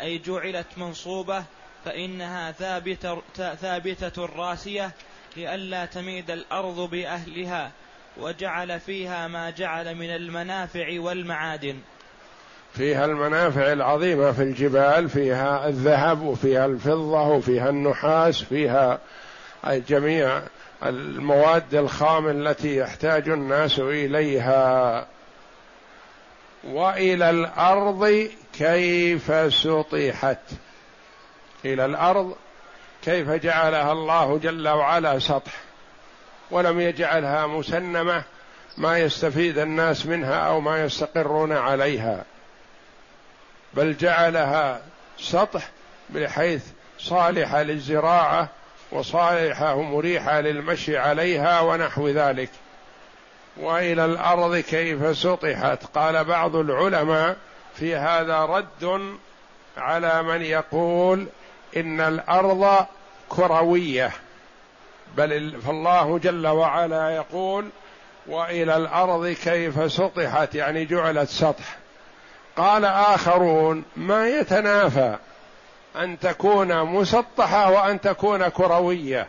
أي 0.00 0.18
جعلت 0.18 0.66
منصوبة 0.76 1.44
فإنها 1.86 2.52
ثابتة, 2.52 3.20
ثابتة 3.54 4.26
راسية 4.26 4.90
لئلا 5.36 5.86
تميد 5.86 6.30
الأرض 6.30 6.90
بأهلها 6.90 7.70
وجعل 8.16 8.80
فيها 8.80 9.28
ما 9.28 9.50
جعل 9.50 9.94
من 9.94 10.10
المنافع 10.10 11.00
والمعادن. 11.00 11.76
فيها 12.74 13.04
المنافع 13.04 13.72
العظيمة 13.72 14.32
في 14.32 14.42
الجبال 14.42 15.08
فيها 15.08 15.68
الذهب 15.68 16.22
وفيها 16.22 16.66
الفضة 16.66 17.28
وفيها 17.28 17.68
النحاس 17.68 18.42
فيها 18.42 18.98
جميع 19.64 20.42
المواد 20.84 21.74
الخام 21.74 22.28
التي 22.28 22.76
يحتاج 22.76 23.28
الناس 23.28 23.78
إليها. 23.78 25.06
وإلى 26.64 27.30
الأرض 27.30 28.28
كيف 28.58 29.54
سطحت؟ 29.54 30.38
إلى 31.72 31.84
الأرض 31.84 32.36
كيف 33.04 33.30
جعلها 33.30 33.92
الله 33.92 34.38
جل 34.38 34.68
وعلا 34.68 35.18
سطح 35.18 35.52
ولم 36.50 36.80
يجعلها 36.80 37.46
مسنمة 37.46 38.22
ما 38.76 38.98
يستفيد 38.98 39.58
الناس 39.58 40.06
منها 40.06 40.34
أو 40.34 40.60
ما 40.60 40.84
يستقرون 40.84 41.52
عليها 41.52 42.24
بل 43.74 43.96
جعلها 43.96 44.80
سطح 45.18 45.68
بحيث 46.10 46.64
صالحه 46.98 47.62
للزراعة 47.62 48.48
وصالحة 48.92 49.82
مريحة 49.82 50.40
للمشي 50.40 50.96
عليها 50.96 51.60
ونحو 51.60 52.08
ذلك. 52.08 52.50
وإلى 53.56 54.04
الأرض 54.04 54.56
كيف 54.56 55.16
سطحت؟ 55.16 55.84
قال 55.94 56.24
بعض 56.24 56.56
العلماء 56.56 57.36
في 57.76 57.96
هذا 57.96 58.44
رد 58.44 59.16
على 59.76 60.22
من 60.22 60.42
يقول 60.42 61.26
إن 61.76 62.00
الأرض 62.00 62.86
كروية. 63.28 64.12
بل 65.16 65.60
فالله 65.66 66.18
جل 66.18 66.46
وعلا 66.46 67.10
يقول 67.10 67.68
وإلى 68.26 68.76
الأرض 68.76 69.26
كيف 69.26 69.92
سطحت؟ 69.92 70.54
يعني 70.54 70.84
جعلت 70.84 71.28
سطح. 71.28 71.76
قال 72.56 72.84
آخرون 72.84 73.84
ما 73.96 74.28
يتنافى 74.28 75.16
أن 75.96 76.18
تكون 76.18 76.82
مسطحة 76.82 77.70
وأن 77.70 78.00
تكون 78.00 78.48
كروية. 78.48 79.26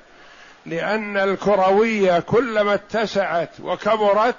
لأن 0.65 1.17
الكروية 1.17 2.19
كلما 2.19 2.73
اتسعت 2.73 3.49
وكبرت 3.63 4.35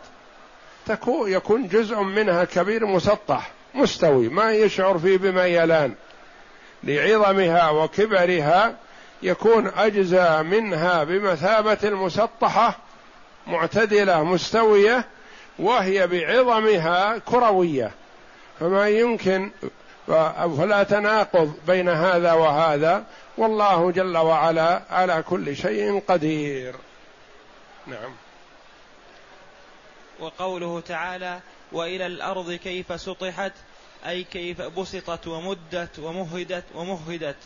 يكون 1.08 1.68
جزء 1.68 2.00
منها 2.00 2.44
كبير 2.44 2.86
مسطح 2.86 3.50
مستوي 3.74 4.28
ما 4.28 4.52
يشعر 4.52 4.98
فيه 4.98 5.16
بميلان. 5.16 5.94
لعظمها 6.84 7.70
وكبرها 7.70 8.76
يكون 9.22 9.66
أجزى 9.76 10.42
منها 10.42 11.04
بمثابة 11.04 11.78
المسطحه 11.84 12.78
معتدلة 13.46 14.22
مستوية 14.22 15.04
وهي 15.58 16.06
بعظمها 16.06 17.18
كروية. 17.18 17.90
فما 18.60 18.88
يمكن 18.88 19.50
فلا 20.58 20.82
تناقض 20.82 21.54
بين 21.66 21.88
هذا 21.88 22.32
وهذا 22.32 23.04
والله 23.38 23.90
جل 23.90 24.16
وعلا 24.16 24.82
على 24.90 25.22
كل 25.22 25.56
شيء 25.56 26.02
قدير. 26.08 26.74
نعم. 27.86 28.12
وقوله 30.20 30.80
تعالى 30.80 31.40
وإلى 31.72 32.06
الأرض 32.06 32.52
كيف 32.52 33.00
سطحت؟ 33.00 33.52
أي 34.06 34.24
كيف 34.24 34.62
بسطت 34.62 35.26
ومدت 35.26 35.98
ومهدت 35.98 36.64
ومهدت. 36.74 37.36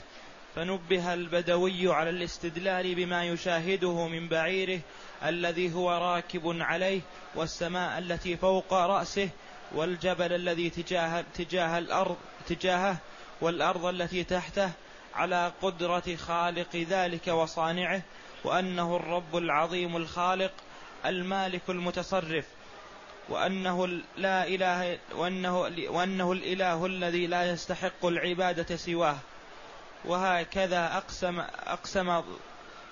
فنبه 0.57 1.15
البدوي 1.15 1.95
على 1.95 2.11
الاستدلال 2.11 2.95
بما 2.95 3.25
يشاهده 3.25 4.07
من 4.07 4.29
بعيره 4.29 4.81
الذي 5.25 5.75
هو 5.75 5.91
راكب 5.91 6.43
عليه 6.61 7.01
والسماء 7.35 7.99
التي 7.99 8.37
فوق 8.37 8.73
رأسه 8.73 9.29
والجبل 9.75 10.33
الذي 10.33 10.71
تجاه 10.71 11.25
تجاه 11.35 11.79
الأرض 11.79 12.17
تجاهه 12.49 12.97
والأرض 13.41 13.85
التي 13.85 14.25
تحته 14.25 14.71
على 15.15 15.53
قدرة 15.63 16.17
خالق 16.17 16.77
ذلك 16.77 17.29
وصانعه 17.29 18.03
وأنه 18.45 18.97
الرب 18.97 19.37
العظيم 19.37 19.97
الخالق 19.97 20.53
المالك 21.07 21.63
المتصرف. 21.69 22.45
وأنه 23.29 23.87
لا 24.17 24.47
إله 24.47 24.99
وأنه, 25.17 25.61
وأنه 25.89 26.33
الإله 26.33 26.87
الذي 26.87 27.27
لا 27.27 27.51
يستحق 27.53 28.07
العبادة 28.07 28.77
سواه. 28.77 29.17
وهكذا 30.05 30.97
أقسم 30.97 31.41
أقسم 31.67 32.23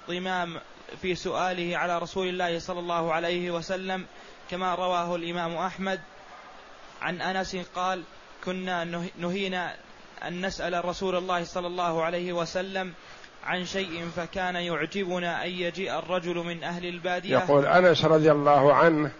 ضمام 0.09 0.61
في 1.03 1.15
سؤاله 1.15 1.77
على 1.77 1.99
رسول 1.99 2.29
الله 2.29 2.59
صلى 2.59 2.79
الله 2.79 3.13
عليه 3.13 3.51
وسلم 3.51 4.07
كما 4.51 4.75
رواه 4.75 5.17
الإمام 5.17 5.57
أحمد. 5.57 6.01
عن 7.03 7.21
أنس 7.21 7.57
قال 7.75 8.03
كنا 8.45 8.85
نهينا 9.19 9.77
أن 10.23 10.47
نسأل 10.47 10.85
رسول 10.85 11.17
الله 11.17 11.45
صلى 11.45 11.67
الله 11.67 12.03
عليه 12.03 12.33
وسلم 12.33 12.93
عن 13.45 13.65
شيء 13.65 14.09
فكان 14.17 14.57
يعجبنا 14.57 15.45
أن 15.45 15.51
يجيء 15.51 15.99
الرجل 15.99 16.35
من 16.35 16.65
أهل 16.65 16.87
البادية. 16.87 17.39
يقول 17.39 17.67
أنس 17.67 18.05
رضي 18.05 18.33
الله 18.33 18.75
عنه 18.75 19.13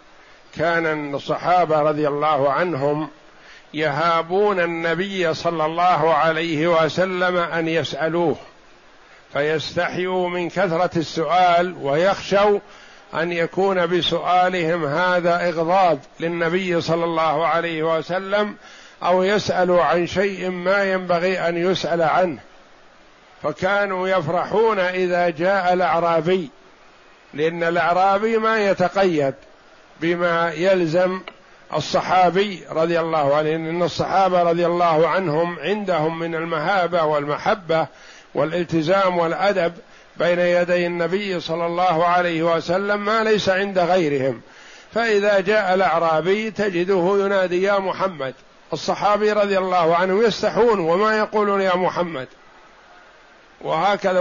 كان 0.57 1.15
الصحابة 1.15 1.81
رضي 1.81 2.07
الله 2.07 2.51
عنهم 2.51 3.07
يهابون 3.73 4.59
النبي 4.59 5.33
صلى 5.33 5.65
الله 5.65 6.13
عليه 6.13 6.67
وسلم 6.67 7.37
أن 7.37 7.67
يسألوه 7.67 8.35
فيستحيوا 9.33 10.29
من 10.29 10.49
كثرة 10.49 10.97
السؤال 10.97 11.75
ويخشوا 11.81 12.59
أن 13.13 13.31
يكون 13.31 13.85
بسؤالهم 13.87 14.85
هذا 14.85 15.49
إغضاض 15.49 15.99
للنبي 16.19 16.81
صلى 16.81 17.05
الله 17.05 17.47
عليه 17.47 17.97
وسلم 17.97 18.55
أو 19.03 19.23
يسألوا 19.23 19.83
عن 19.83 20.07
شيء 20.07 20.49
ما 20.49 20.83
ينبغي 20.83 21.39
أن 21.39 21.57
يسأل 21.57 22.01
عنه. 22.01 22.39
فكانوا 23.43 24.07
يفرحون 24.07 24.79
إذا 24.79 25.29
جاء 25.29 25.73
الأعرابي 25.73 26.49
لأن 27.33 27.63
الأعرابي 27.63 28.37
ما 28.37 28.69
يتقيد. 28.69 29.33
بما 30.01 30.51
يلزم 30.51 31.19
الصحابي 31.73 32.63
رضي 32.71 32.99
الله 32.99 33.35
عنه 33.35 33.55
ان 33.55 33.83
الصحابة 33.83 34.43
رضي 34.43 34.65
الله 34.65 35.07
عنهم 35.07 35.59
عندهم 35.59 36.19
من 36.19 36.35
المهابة 36.35 37.03
والمحبة 37.03 37.87
والالتزام 38.35 39.17
والأدب 39.17 39.73
بين 40.17 40.39
يدي 40.39 40.87
النبي 40.87 41.39
صلى 41.39 41.65
الله 41.65 42.05
عليه 42.05 42.55
وسلم 42.55 43.05
ما 43.05 43.23
ليس 43.23 43.49
عند 43.49 43.79
غيرهم. 43.79 44.41
فإذا 44.93 45.39
جاء 45.39 45.73
الأعرابي 45.73 46.51
تجده 46.51 47.17
ينادي 47.19 47.61
يا 47.61 47.79
محمد. 47.79 48.33
الصحابي 48.73 49.31
رضي 49.31 49.57
الله 49.57 49.95
عنه 49.95 50.23
يستحون 50.23 50.79
وما 50.79 51.17
يقولون 51.17 51.61
يا 51.61 51.75
محمد. 51.75 52.27
وهكذا 53.61 54.19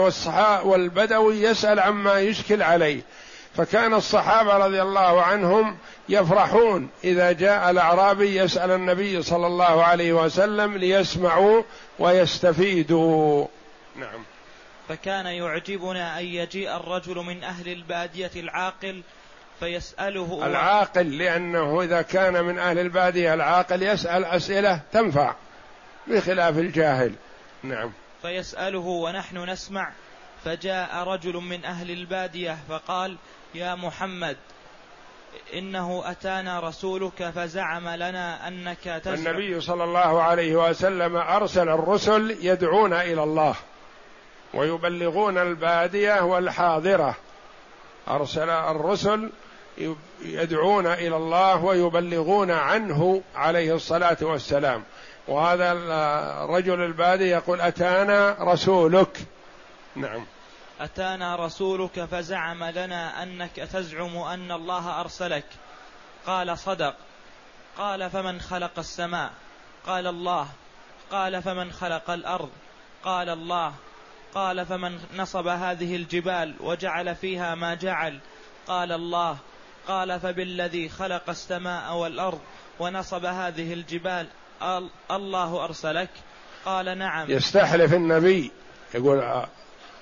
والبدوي 0.65 1.43
يسأل 1.43 1.81
عما 1.81 2.21
يشكل 2.21 2.63
عليه. 2.63 3.01
فكان 3.57 3.95
الصحابة 3.95 4.57
رضي 4.57 4.83
الله 4.83 5.23
عنهم 5.23 5.77
يفرحون 6.09 6.89
إذا 7.05 7.33
جاء 7.33 7.71
الأعرابي 7.71 8.37
يسأل 8.37 8.71
النبي 8.71 9.23
صلى 9.23 9.47
الله 9.47 9.85
عليه 9.85 10.13
وسلم 10.13 10.77
ليسمعوا 10.77 11.63
ويستفيدوا. 11.99 13.47
نعم. 13.97 14.25
فكان 14.89 15.27
يعجبنا 15.27 16.21
أن 16.21 16.25
يجيء 16.25 16.77
الرجل 16.77 17.17
من 17.17 17.45
أهل 17.45 17.69
البادية 17.69 18.31
العاقل 18.37 19.03
فيسأله 19.61 20.47
العاقل 20.47 21.19
لأنه 21.19 21.83
إذا 21.83 22.03
كان 22.03 22.45
من 22.45 22.59
أهل 22.59 22.79
البادية 22.79 23.35
العاقل 23.35 23.83
يسأل 23.83 24.25
أسئلة 24.25 24.81
تنفع 24.93 25.35
بخلاف 26.07 26.59
الجاهل. 26.59 27.13
نعم. 27.63 27.93
فيسأله 28.23 28.79
ونحن 28.79 29.51
نسمع 29.51 29.91
فجاء 30.45 31.05
رجل 31.05 31.35
من 31.37 31.65
أهل 31.65 31.91
البادية 31.91 32.59
فقال 32.69 33.17
يا 33.55 33.75
محمد 33.75 34.37
إنه 35.55 36.03
أتانا 36.07 36.61
رسولك 36.61 37.31
فزعم 37.31 37.89
لنا 37.89 38.49
أنك 38.49 39.01
تزعم. 39.05 39.15
النبي 39.15 39.61
صلى 39.61 39.85
الله 39.85 40.23
عليه 40.23 40.69
وسلم 40.69 41.17
أرسل 41.17 41.69
الرسل 41.69 42.37
يدعون 42.41 42.93
إلى 42.93 43.23
الله 43.23 43.55
ويبلغون 44.55 45.39
البادية 45.39 46.21
والحاضرة. 46.21 47.17
أرسل 48.09 48.51
الرسل 48.51 49.31
يدعون 50.23 50.87
إلى 50.87 51.17
الله 51.17 51.65
ويبلغون 51.65 52.51
عنه 52.51 53.23
عليه 53.35 53.75
الصلاة 53.75 54.17
والسلام. 54.23 54.85
وهذا 55.29 55.73
الرجل 56.45 56.81
البادي 56.81 57.25
يقول 57.25 57.61
أتانا 57.61 58.37
رسولك. 58.41 59.19
نعم. 59.97 60.27
أتانا 60.81 61.37
رسولك 61.37 62.05
فزعم 62.05 62.65
لنا 62.65 63.23
أنك 63.23 63.57
تزعم 63.57 64.17
أن 64.17 64.53
الله 64.53 65.01
أرسلك. 65.01 65.45
قال 66.27 66.59
صدق. 66.59 66.97
قال 67.79 68.11
فمن 68.11 68.41
خلق 68.41 68.79
السماء؟ 68.79 69.33
قال 69.87 70.07
الله. 70.07 70.49
قال 71.11 71.43
فمن 71.43 71.73
خلق 71.73 72.11
الأرض؟ 72.11 72.51
قال 73.05 73.29
الله. 73.29 73.75
قال 74.35 74.67
فمن 74.67 75.01
نصب 75.17 75.47
هذه 75.47 75.97
الجبال 75.97 76.55
وجعل 76.61 77.15
فيها 77.15 77.55
ما 77.55 77.75
جعل؟ 77.75 78.19
قال 78.67 78.93
الله. 78.93 79.39
قال 79.89 80.21
فبالذي 80.21 80.89
خلق 80.89 81.31
السماء 81.31 81.95
والأرض 81.95 82.41
ونصب 82.79 83.25
هذه 83.25 83.73
الجبال 83.73 84.27
الله 85.11 85.65
أرسلك؟ 85.65 86.11
قال 86.65 86.99
نعم. 86.99 87.31
يستحلف 87.31 87.95
النبي 87.95 88.51
يقول 88.95 89.47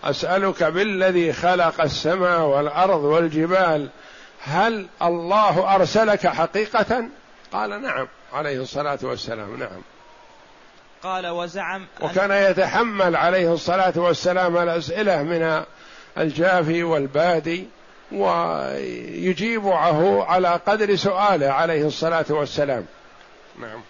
أسألك 0.05 0.65
بالذي 0.65 1.33
خلق 1.33 1.81
السماء 1.81 2.41
والأرض 2.41 3.05
والجبال 3.05 3.89
هل 4.45 4.87
الله 5.03 5.75
أرسلك 5.75 6.27
حقيقة؟ 6.27 7.09
قال 7.53 7.83
نعم 7.83 8.09
عليه 8.33 8.63
الصلاة 8.63 8.99
والسلام 9.03 9.59
نعم. 9.59 9.83
قال 11.03 11.27
وزعم 11.27 11.87
وكان 12.01 12.51
يتحمل 12.51 13.17
عليه 13.17 13.53
الصلاة 13.53 13.93
والسلام 13.97 14.57
الأسئلة 14.57 15.23
من 15.23 15.65
الجافي 16.19 16.83
والبادي 16.83 17.69
ويجيبه 18.13 19.75
على 20.25 20.61
قدر 20.67 20.97
سؤاله 20.97 21.51
عليه 21.51 21.87
الصلاة 21.87 22.25
والسلام. 22.31 22.87
نعم. 23.59 23.81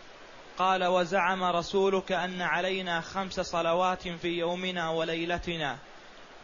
قال 0.58 0.84
وزعم 0.84 1.44
رسولك 1.44 2.12
أن 2.12 2.42
علينا 2.42 3.00
خمس 3.00 3.40
صلوات 3.40 4.08
في 4.08 4.28
يومنا 4.28 4.90
وليلتنا. 4.90 5.76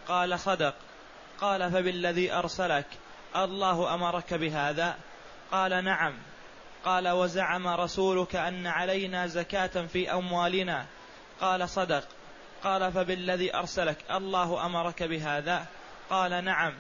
قال 0.09 0.40
صدق. 0.40 0.75
قال 1.40 1.73
فبالذي 1.73 2.33
أرسلك؟ 2.33 2.87
الله 3.37 3.95
أمرك 3.95 4.35
بهذا؟ 4.35 4.97
قال 5.53 5.85
نعم. 5.85 6.14
قال 6.85 7.09
وزعم 7.09 7.69
رسولك 7.69 8.37
أن 8.37 8.67
علينا 8.67 9.27
زكاة 9.27 9.87
في 9.87 10.12
أموالنا. 10.12 10.87
قال 11.40 11.69
صدق. 11.69 12.05
قال 12.64 12.93
فبالذي 12.93 13.55
أرسلك؟ 13.55 13.97
الله 14.11 14.67
أمرك 14.67 15.03
بهذا؟ 15.03 15.67
قال 16.11 16.45
نعم. 16.45 16.75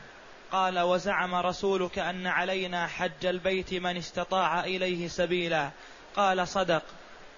قال 0.52 0.78
وزعم 0.78 1.34
رسولك 1.34 1.98
أن 1.98 2.26
علينا 2.26 2.86
حج 2.86 3.26
البيت 3.26 3.74
من 3.74 3.96
استطاع 3.96 4.60
إليه 4.60 5.08
سبيلا. 5.08 5.70
قال 6.16 6.48
صدق. 6.48 6.82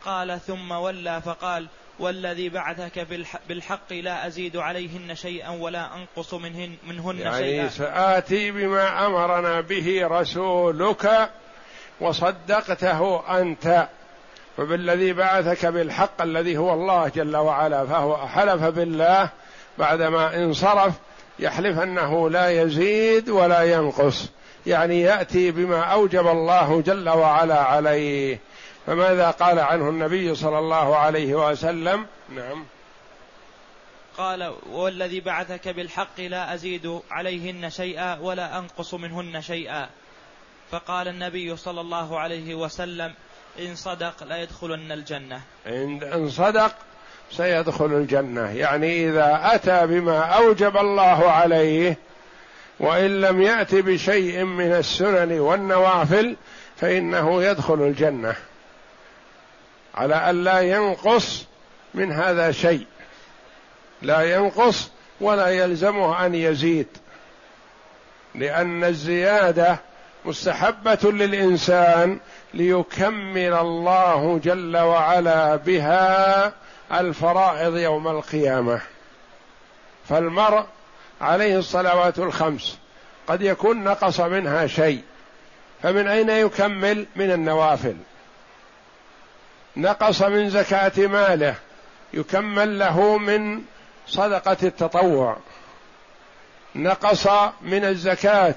قال 0.05 0.40
ثم 0.40 0.72
ولى 0.72 1.22
فقال 1.22 1.68
والذي 1.98 2.48
بعثك 2.48 3.06
بالحق 3.48 3.92
لا 3.92 4.26
أزيد 4.26 4.56
عليهن 4.56 5.14
شيئا 5.14 5.50
ولا 5.50 5.88
أنقص 5.96 6.35
منهن, 6.35 6.76
منهن 6.88 7.18
يعني 7.18 7.37
شيئا. 7.37 7.56
يعني 7.56 7.70
سآتي 7.70 8.50
بما 8.50 9.06
أمرنا 9.06 9.61
به 9.61 10.06
رسولك 10.06 11.30
وصدقته 12.00 13.22
أنت. 13.40 13.88
وبالذي 14.59 15.12
بعثك 15.12 15.66
بالحق 15.66 16.22
الذي 16.22 16.56
هو 16.56 16.74
الله 16.74 17.09
جل 17.09 17.37
وعلا 17.37 17.87
فهو 17.87 18.16
حلف 18.16 18.62
بالله 18.62 19.30
بعدما 19.78 20.37
انصرف 20.37 20.92
يحلف 21.38 21.78
أنه 21.78 22.30
لا 22.30 22.62
يزيد 22.62 23.28
ولا 23.28 23.62
ينقص. 23.62 24.30
يعني 24.66 25.00
يأتي 25.00 25.50
بما 25.50 25.80
أوجب 25.80 26.26
الله 26.26 26.80
جل 26.80 27.09
وعلا 27.09 27.59
عليه. 27.61 28.38
فماذا 28.87 29.31
قال 29.31 29.59
عنه 29.59 29.88
النبي 29.88 30.35
صلى 30.35 30.59
الله 30.59 30.96
عليه 30.96 31.35
وسلم؟ 31.35 32.07
نعم. 32.35 32.64
قال 34.18 34.55
والذي 34.72 35.20
بعثك 35.20 35.68
بالحق 35.68 36.20
لا 36.20 36.55
أزيد 36.55 37.01
عليهن 37.11 37.70
شيئا 37.70 38.18
ولا 38.18 38.59
أنقص 38.59 38.94
منهن 38.94 39.42
شيئا. 39.42 39.88
فقال 40.70 41.09
النبي 41.09 41.57
صلى 41.57 41.81
الله 41.81 42.20
عليه 42.20 42.55
وسلم 42.55 43.14
إن 43.59 43.75
صدق 43.75 44.25
لا 44.25 44.42
يدخلن 44.42 44.92
الجنة 44.92 45.40
إن 45.66 46.29
صدق 46.31 46.75
سيدخل 47.31 47.87
الجنة. 47.87 48.51
يعني 48.51 49.09
إذا 49.09 49.40
أتى 49.42 49.87
بما 49.87 50.18
أوجب 50.18 50.77
الله 50.77 51.31
عليه 51.31 51.99
وإن 52.81 53.20
لم 53.20 53.42
يأت 53.42 53.75
بشيء 53.75 54.44
من 54.44 54.72
السنن 54.72 55.40
والنوافل 55.40 56.37
فإنه 56.77 57.42
يدخل 57.42 57.83
الجنة. 57.83 58.37
على 59.96 60.14
أن 60.14 60.44
لا 60.44 60.61
ينقص 60.61 61.44
من 61.94 62.12
هذا 62.12 62.52
شيء. 62.52 62.87
لا 64.02 64.35
ينقص 64.37 64.90
ولا 65.20 65.48
يلزمه 65.48 66.26
أن 66.26 66.35
يزيد. 66.35 66.87
لأن 68.35 68.85
الزيادة 68.85 69.78
مستحبة 70.24 70.98
للإنسان 71.04 72.18
ليكمل 72.54 73.54
الله 73.54 74.40
جل 74.44 74.76
وعلا 74.76 75.56
بها 75.56 76.52
الفرائض 76.92 77.76
يوم 77.76 78.09
القيامة. 78.09 78.80
فالمرء 80.09 80.64
عليه 81.20 81.59
الصلوات 81.59 82.18
الخمس 82.18 82.78
قد 83.26 83.42
يكون 83.42 83.85
نقص 83.85 84.20
منها 84.20 84.66
شيء. 84.66 85.02
فمن 85.82 86.09
أين 86.09 86.30
يكمل؟ 86.30 87.06
من 87.16 87.30
النوافل. 87.30 87.96
نقص 89.76 90.22
من 90.22 90.50
زكاة 90.50 91.06
ماله 91.06 91.54
يكمل 92.14 92.78
له 92.78 93.18
من 93.18 93.62
صدقة 94.06 94.56
التطوع. 94.62 95.36
نقص 96.74 97.26
من 97.62 97.84
الزكاة 97.84 98.54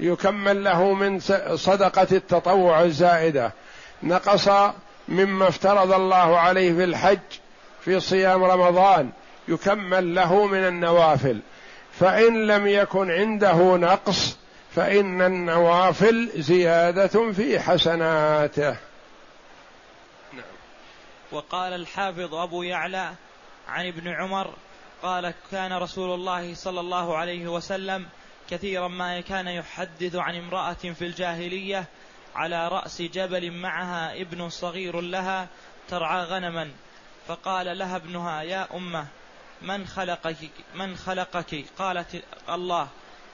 يكمل 0.00 0.64
له 0.64 0.92
من 0.92 1.20
صدقة 1.54 2.06
التطوع 2.12 2.82
الزائدة. 2.82 3.52
نقص 4.02 4.48
مما 5.08 5.48
افترض 5.48 5.92
الله 5.92 6.38
عليه 6.38 6.72
في 6.72 6.84
الحج 6.84 7.18
في 7.84 8.00
صيام 8.00 8.44
رمضان 8.44 9.10
يكمل 9.48 10.14
له 10.14 10.46
من 10.46 10.66
النوافل. 10.68 11.40
فإن 12.00 12.46
لم 12.46 12.66
يكن 12.66 13.10
عنده 13.10 13.76
نقص 13.76 14.36
فإن 14.74 15.22
النوافل 15.22 16.30
زيادة 16.36 17.32
في 17.32 17.60
حسناته. 17.60 18.76
وقال 21.32 21.72
الحافظ 21.72 22.34
أبو 22.34 22.62
يعلى 22.62 23.12
عن 23.68 23.86
ابن 23.86 24.08
عمر 24.08 24.54
قال 25.02 25.34
كان 25.50 25.72
رسول 25.72 26.14
الله 26.14 26.54
صلى 26.54 26.80
الله 26.80 27.16
عليه 27.16 27.48
وسلم 27.48 28.06
كثيرا 28.50 28.88
ما 28.88 29.20
كان 29.20 29.48
يحدث 29.48 30.16
عن 30.16 30.36
امرأة 30.36 30.72
في 30.72 31.02
الجاهلية 31.02 31.84
على 32.34 32.68
رأس 32.68 33.02
جبل 33.02 33.50
معها 33.50 34.20
ابن 34.20 34.48
صغير 34.48 35.00
لها 35.00 35.48
ترعى 35.88 36.24
غنما. 36.24 36.70
فقال 37.28 37.78
لها 37.78 37.96
ابنها 37.96 38.42
يا 38.42 38.68
أمة 38.74 39.06
من 39.62 39.86
خلقك 39.86 40.50
من 40.74 40.96
خلقك؟ 40.96 41.64
قالت 41.78 42.22
الله. 42.48 42.88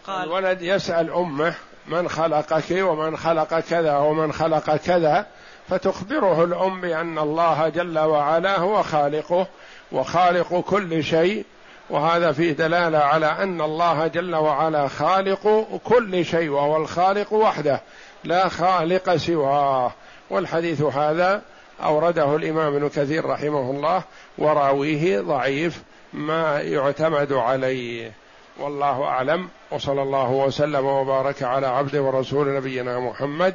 قال 0.06 0.24
الولد 0.24 0.62
يسأل 0.62 1.10
أمه 1.10 1.54
من 1.86 2.08
خلقك؟ 2.08 2.64
ومن 2.70 3.16
خلق 3.16 3.60
كذا؟ 3.60 3.96
ومن 3.96 4.32
خلق 4.32 4.76
كذا؟ 4.76 5.26
فتخبره 5.72 6.44
الأم 6.44 6.80
بأن 6.80 7.18
الله 7.18 7.68
جل 7.68 7.98
وعلا 7.98 8.58
هو 8.58 8.82
خالقه 8.82 9.46
وخالق 9.92 10.60
كل 10.60 11.04
شيء 11.04 11.44
وهذا 11.90 12.32
فيه 12.32 12.52
دلالة 12.52 12.98
على 12.98 13.26
أن 13.26 13.60
الله 13.60 14.06
جل 14.06 14.34
وعلا 14.34 14.88
خالق 14.88 15.66
كل 15.84 16.24
شيء 16.24 16.48
وهو 16.48 16.76
الخالق 16.76 17.32
وحده 17.32 17.80
لا 18.24 18.48
خالق 18.48 19.16
سواه. 19.16 19.92
والحديث 20.30 20.82
هذا 20.82 21.42
أورده 21.82 22.36
الإمام 22.36 22.74
ابن 22.74 22.88
كثير 22.88 23.26
رحمه 23.26 23.70
الله 23.70 24.02
وراويه 24.38 25.20
ضعيف 25.20 25.82
ما 26.12 26.60
يعتمد 26.60 27.32
عليه. 27.32 28.12
والله 28.60 29.04
أعلم 29.04 29.48
وصلى 29.70 30.02
الله 30.02 30.30
وسلم 30.30 30.86
وبارك 30.86 31.42
على 31.42 31.66
عبده 31.66 32.02
ورسول 32.02 32.56
نبينا 32.56 32.98
محمد 32.98 33.54